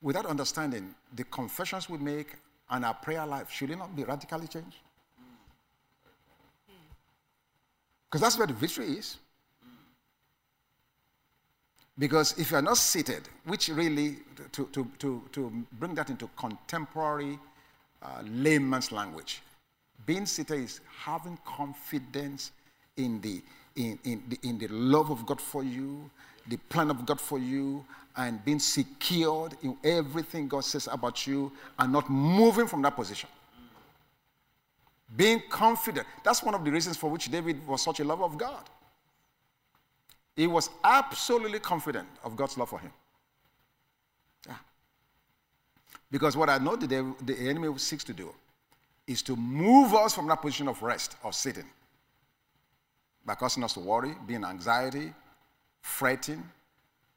[0.00, 2.36] without understanding the confessions we make
[2.70, 4.76] and our prayer life, should it not be radically changed?
[8.06, 9.16] Because that's where the victory is.
[11.98, 14.18] Because if you are not seated, which really,
[14.52, 17.38] to, to, to, to bring that into contemporary
[18.02, 19.42] uh, layman's language,
[20.06, 22.50] being seated is having confidence
[22.96, 23.42] in the,
[23.76, 26.10] in, in, the, in the love of God for you,
[26.48, 27.84] the plan of God for you,
[28.16, 33.28] and being secured in everything God says about you, and not moving from that position.
[35.16, 36.06] Being confident.
[36.22, 38.68] That's one of the reasons for which David was such a lover of God.
[40.36, 42.90] He was absolutely confident of God's love for him.
[44.46, 44.56] Yeah.
[46.10, 48.34] Because what I know the, the enemy seeks to do
[49.06, 51.66] is to move us from that position of rest, of sitting,
[53.24, 55.12] by causing us to worry, being anxiety,
[55.84, 56.42] fretting.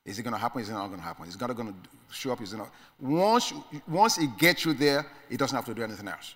[0.06, 0.62] Is it going to happen?
[0.62, 1.28] Is it not going to happen?
[1.28, 1.76] Is God going to
[2.14, 2.42] show up?
[2.42, 2.70] Is it not?
[3.00, 3.54] Once,
[3.88, 6.36] once it gets you there, it doesn't have to do anything else.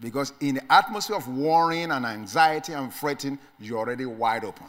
[0.00, 4.66] Because in the atmosphere of worrying and anxiety and fretting, you're already wide open.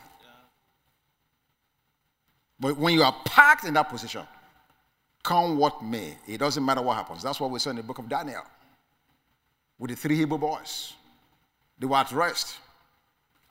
[2.59, 4.23] But when you are packed in that position,
[5.23, 7.21] come what may, it doesn't matter what happens.
[7.21, 8.43] That's what we saw in the book of Daniel
[9.77, 10.93] with the three Hebrew boys.
[11.77, 12.57] They were at rest.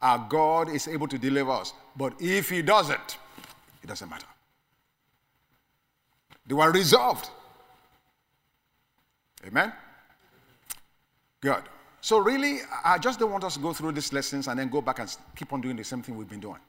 [0.02, 1.72] Our God is able to deliver us.
[1.96, 3.18] But if He doesn't,
[3.88, 4.26] it doesn't matter.
[6.46, 7.30] They were resolved.
[9.46, 9.72] Amen?
[11.40, 11.62] Good.
[12.02, 14.82] So, really, I just don't want us to go through these lessons and then go
[14.82, 16.60] back and keep on doing the same thing we've been doing.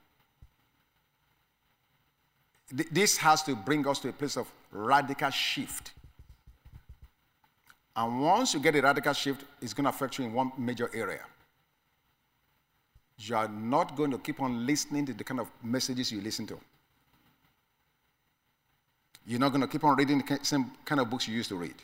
[2.71, 5.91] This has to bring us to a place of radical shift.
[7.95, 10.89] And once you get a radical shift, it's going to affect you in one major
[10.93, 11.25] area.
[13.17, 16.47] You are not going to keep on listening to the kind of messages you listen
[16.47, 16.59] to.
[19.29, 21.55] You're not going to keep on reading the same kind of books you used to
[21.55, 21.75] read.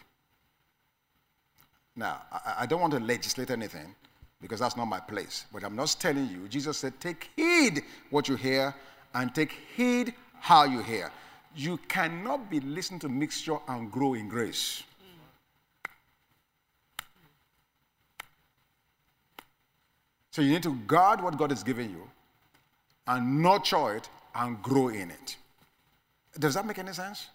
[1.96, 3.94] Now, I, I don't want to legislate anything
[4.42, 5.46] because that's not my place.
[5.54, 8.74] But I'm just telling you, Jesus said, take heed what you hear
[9.14, 11.12] and take heed how you hear.
[11.56, 14.82] You cannot be listening to mixture and grow in grace.
[20.32, 22.10] So you need to guard what God has given you
[23.06, 25.38] and nurture it and grow in it.
[26.40, 27.28] Does that make any sense?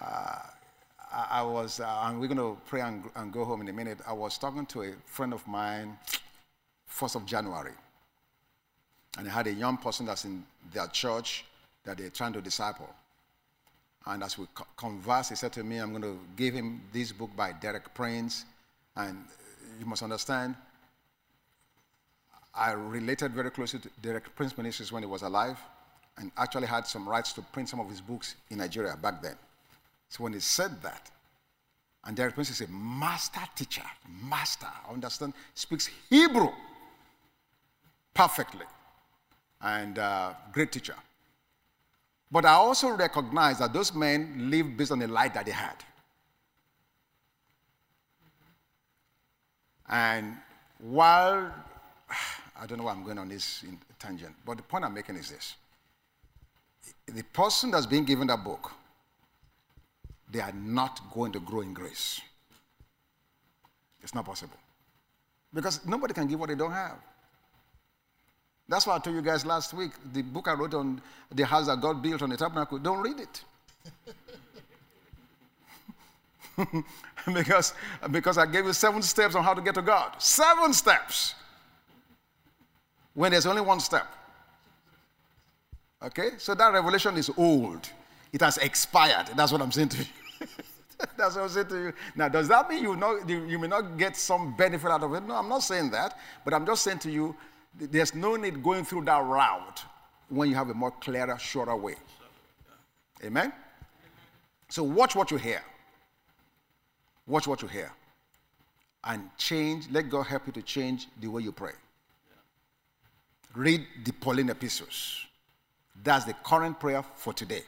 [0.00, 3.72] I, I was, uh, and we're going to pray and, and go home in a
[3.72, 3.98] minute.
[4.06, 5.96] I was talking to a friend of mine,
[6.90, 7.72] 1st of January.
[9.18, 11.44] And I had a young person that's in their church
[11.84, 12.88] that they're trying to disciple.
[14.04, 17.12] And as we co- conversed, he said to me, I'm going to give him this
[17.12, 18.44] book by Derek Prince.
[18.94, 19.24] And
[19.80, 20.54] you must understand,
[22.54, 25.58] I related very closely to Derek Prince Ministries when he was alive
[26.18, 29.36] and actually had some rights to print some of his books in Nigeria back then.
[30.08, 31.10] So when he said that,
[32.04, 33.82] and Derek Prince is a master teacher,
[34.22, 36.50] master, I understand, speaks Hebrew
[38.14, 38.64] perfectly,
[39.60, 40.94] and uh, great teacher.
[42.30, 45.76] But I also recognize that those men lived based on the light that they had.
[49.88, 50.36] And
[50.78, 51.52] while,
[52.60, 53.64] I don't know why I'm going on this
[53.98, 55.56] tangent, but the point I'm making is this.
[57.06, 58.72] The person that's being given that book,
[60.30, 62.20] they are not going to grow in grace.
[64.02, 64.56] It's not possible.
[65.52, 66.98] Because nobody can give what they don't have.
[68.68, 71.00] That's why I told you guys last week the book I wrote on
[71.32, 73.44] the house that God built on the tabernacle, don't read it.
[77.32, 77.74] because,
[78.10, 80.20] because I gave you seven steps on how to get to God.
[80.20, 81.34] Seven steps.
[83.14, 84.06] When there's only one step.
[86.02, 86.30] Okay?
[86.38, 87.88] So that revelation is old.
[88.32, 89.28] It has expired.
[89.36, 90.04] That's what I'm saying to you.
[91.16, 91.92] That's what I'm saying to you.
[92.14, 95.22] Now, does that mean you, you, you may not get some benefit out of it?
[95.22, 96.18] No, I'm not saying that.
[96.44, 97.36] But I'm just saying to you,
[97.78, 99.82] there's no need going through that route
[100.28, 101.96] when you have a more clearer, shorter way.
[103.24, 103.52] Amen?
[104.68, 105.62] So watch what you hear.
[107.26, 107.92] Watch what you hear.
[109.04, 111.72] And change, let God help you to change the way you pray.
[113.54, 115.25] Read the Pauline epistles.
[116.02, 117.62] That's the current prayer for today.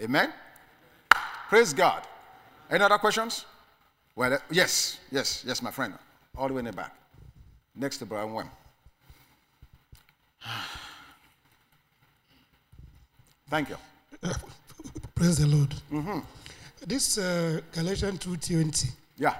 [0.00, 0.32] Amen?
[1.48, 2.02] Praise God.
[2.70, 3.44] Any other questions?
[4.16, 5.94] Well, uh, yes, yes, yes, my friend.
[6.36, 6.94] All the way in the back.
[7.74, 8.50] Next to Brian Wem.
[13.48, 13.76] Thank you.
[15.14, 15.74] Praise the Lord.
[15.92, 16.20] Mm-hmm.
[16.86, 18.90] This uh, Galatians 2.20.
[19.16, 19.34] Yeah.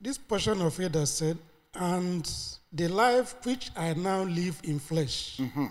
[0.00, 1.38] This portion of it has said,
[1.74, 2.30] and
[2.76, 5.66] the life which I now live in flesh mm-hmm.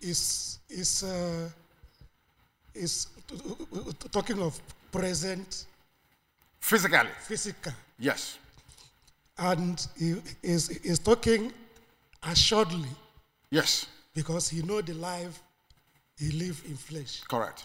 [0.00, 1.48] is, is, uh,
[2.74, 3.06] is
[4.12, 5.66] talking of present
[6.60, 7.08] Physically.
[7.22, 7.72] Physical.
[7.98, 8.38] Yes.
[9.38, 11.52] And he is, is talking
[12.22, 12.88] assuredly.
[13.50, 13.86] Yes.
[14.14, 15.42] Because he know the life
[16.18, 17.22] he live in flesh.
[17.22, 17.64] Correct.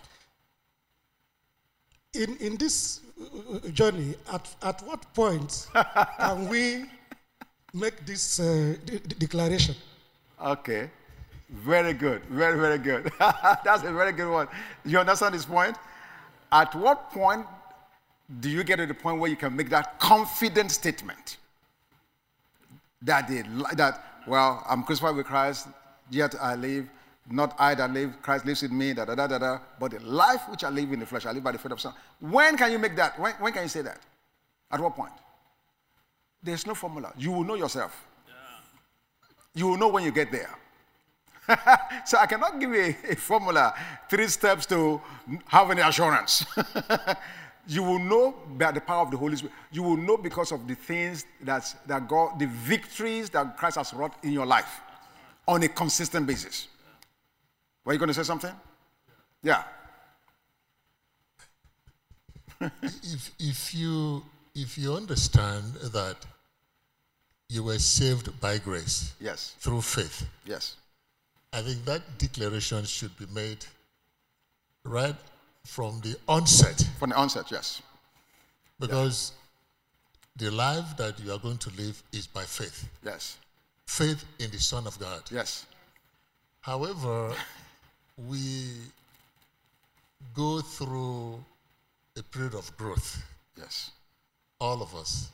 [2.14, 3.02] In, in this
[3.74, 5.68] journey, at, at what point
[6.18, 6.86] can we
[7.74, 8.76] make this uh,
[9.18, 9.76] declaration?
[10.44, 10.90] Okay.
[11.50, 12.22] Very good.
[12.26, 13.12] Very, very good.
[13.20, 14.48] That's a very good one.
[14.84, 15.78] You understand this point?
[16.52, 17.46] At what point
[18.40, 21.38] do you get to the point where you can make that confident statement
[23.02, 23.44] that they,
[23.76, 25.68] that well i'm crucified with christ
[26.10, 26.90] yet i live
[27.30, 29.60] not i that live christ lives in me da, da, da, da, da.
[29.80, 31.82] but the life which i live in the flesh i live by the faith of
[31.82, 34.00] son when can you make that when, when can you say that
[34.72, 35.14] at what point
[36.42, 38.34] there's no formula you will know yourself yeah.
[39.54, 40.50] you will know when you get there
[42.06, 43.74] so i cannot give you a, a formula
[44.10, 45.02] three steps to
[45.48, 46.46] have any assurance
[47.68, 49.54] You will know by the power of the Holy Spirit.
[49.72, 53.94] You will know because of the things that, that God, the victories that Christ has
[53.94, 54.82] wrought in your life
[55.48, 56.68] on a consistent basis.
[57.86, 58.52] Were you going to say something?
[59.44, 59.64] Yeah.
[62.60, 64.24] if, if, you,
[64.56, 66.18] if you understand that
[67.48, 70.78] you were saved by grace, yes, through faith, yes,
[71.54, 73.64] I think that declaration should be made
[74.84, 75.16] right
[75.64, 76.84] from the onset.
[76.98, 77.84] From the onset, yes.
[78.80, 79.32] Because
[80.40, 80.48] yeah.
[80.48, 82.88] the life that you are going to live is by faith.
[83.04, 83.38] Yes.
[83.86, 85.22] Faith in the Son of God.
[85.32, 85.66] Yes.
[86.62, 87.32] However,
[88.18, 88.68] we
[90.34, 91.44] go through
[92.18, 93.24] a period of growth.
[93.58, 93.92] Yes.
[94.60, 95.30] All of us.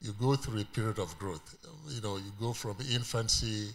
[0.00, 1.56] You go through a period of growth.
[1.88, 3.68] You know, you go from infancy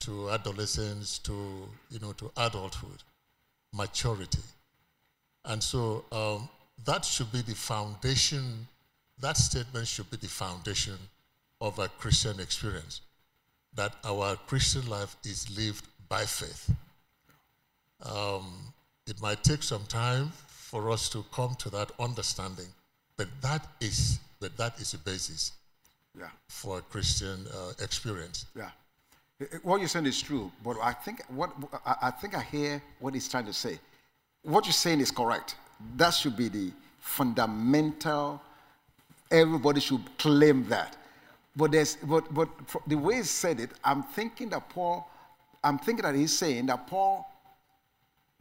[0.00, 1.32] to adolescence to,
[1.90, 3.02] you know, to adulthood,
[3.74, 4.40] maturity.
[5.44, 6.48] And so um,
[6.84, 8.66] that should be the foundation,
[9.20, 10.96] that statement should be the foundation
[11.60, 13.00] of a Christian experience.
[13.74, 16.70] That our Christian life is lived by faith.
[18.04, 18.72] Um,
[19.06, 22.68] it might take some time for us to come to that understanding,
[23.16, 25.52] but that is, but that is the basis
[26.18, 26.28] yeah.
[26.48, 28.46] for a Christian uh, experience.
[28.56, 28.70] Yeah.
[29.62, 31.50] What you're saying is true, but I think what
[31.86, 33.78] I think I hear what he's trying to say
[34.42, 35.56] what you're saying is correct.
[35.96, 38.40] That should be the fundamental,
[39.30, 40.96] everybody should claim that.
[41.56, 42.48] But, there's, but, but
[42.86, 45.08] the way he said it, I'm thinking that Paul,
[45.64, 47.29] I'm thinking that he's saying that Paul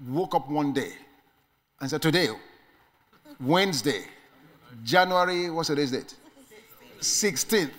[0.07, 0.91] woke up one day
[1.79, 2.29] and said, Today,
[3.39, 4.03] Wednesday,
[4.83, 6.15] January, what's today's date?
[6.99, 7.71] 16th,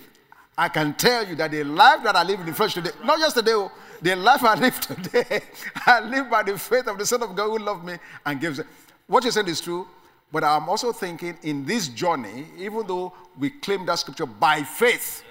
[0.56, 3.18] I can tell you that the life that I live in the flesh today, not
[3.18, 3.70] yesterday, oh,
[4.02, 5.42] the life I live today,
[5.86, 7.94] I live by the faith of the Son of God who loved me
[8.24, 8.60] and gives.
[9.06, 9.86] What you said is true,
[10.32, 15.24] but I'm also thinking in this journey, even though we claim that scripture by faith,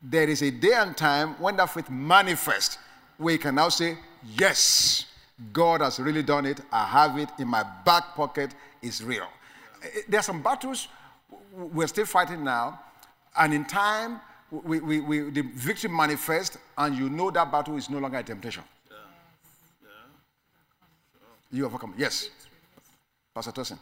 [0.00, 2.78] there is a day and time when that faith manifests,
[3.16, 3.96] where you can now say,
[4.38, 5.06] Yes,
[5.52, 6.60] God has really done it.
[6.72, 8.54] I have it in my back pocket.
[8.82, 9.26] It's real.
[9.82, 10.88] Eh, There are some battles
[11.52, 12.80] we're still fighting now,
[13.38, 14.20] and in time,
[14.50, 18.22] we, we, we, the victory manifests, and you know that battle is no longer a
[18.22, 18.62] temptation.
[21.52, 21.94] You have overcome.
[21.96, 22.30] Yes.
[23.34, 23.78] Pastor Tosin.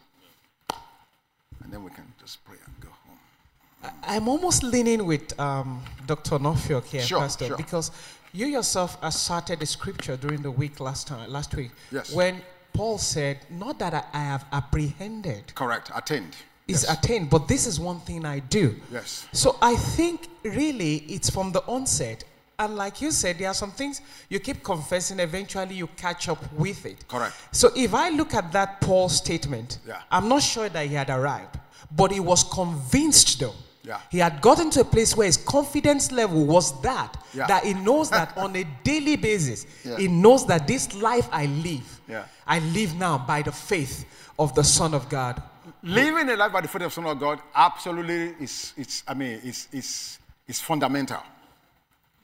[1.62, 3.94] And then we can just pray and go home.
[4.02, 6.38] I'm almost leaning with um, Dr.
[6.38, 7.57] Norfolk here, Sure, Pastor, sure.
[7.57, 7.90] because
[8.35, 12.12] you yourself asserted the scripture during the week last time, last week, Yes.
[12.12, 15.91] when Paul said, "Not that I, I have apprehended, Correct.
[15.95, 16.35] Attend.
[16.66, 16.99] is Yes.
[16.99, 19.26] attained, but this is one thing I do." Yes.
[19.32, 22.24] So I think really it's from the onset,
[22.59, 25.20] and like you said, there are some things you keep confessing.
[25.20, 27.07] Eventually, you catch up with it.
[27.07, 27.35] Correct.
[27.53, 30.03] So if I look at that Paul statement, Yeah.
[30.11, 31.57] I'm not sure that he had arrived,
[31.93, 33.55] but he was convinced though.
[33.85, 34.01] Yeah.
[34.11, 37.47] He had gotten to a place where his confidence level was that Yeah.
[37.47, 39.99] that he knows that on a daily basis, Yeah.
[39.99, 42.24] he knows that this life I live, Yeah.
[42.47, 44.07] I live now by the faith
[44.39, 45.43] of the Son of God.
[45.82, 49.12] Living a life by the faith of the Son of God absolutely is, it's, I
[49.14, 50.18] mean, it's, it's,
[50.49, 51.20] it's fundamental.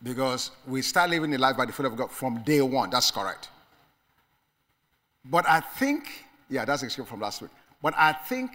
[0.03, 2.89] Because we start living a life by the faith of God from day one.
[2.89, 3.51] That's correct.
[5.27, 7.51] But I think, yeah, that's a script from last week.
[7.83, 8.51] But I think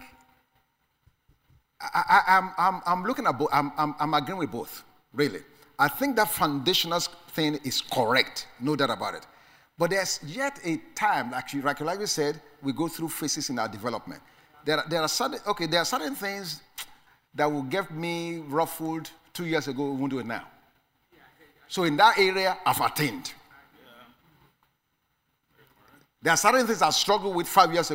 [1.80, 5.40] I, I, I'm, I'm, I'm looking at both, I'm, I'm, I'm agreeing with both, really.
[5.78, 9.26] I think that foundational thing is correct, no doubt about it.
[9.78, 13.68] But there's yet a time, like, like we said, we go through phases in our
[13.68, 14.22] development.
[14.64, 16.62] There, there are certain, okay, there are certain things
[17.34, 20.44] that will get me ruffled two years ago, we won't do it now.
[21.68, 23.32] So in that area, I've attained.
[26.22, 27.94] There are certain things I struggled with five years ago.